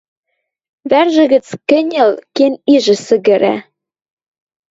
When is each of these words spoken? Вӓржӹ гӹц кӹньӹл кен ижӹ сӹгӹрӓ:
Вӓржӹ 0.89 1.25
гӹц 1.33 1.47
кӹньӹл 1.69 2.11
кен 2.35 2.53
ижӹ 2.73 2.95
сӹгӹрӓ: 3.05 3.55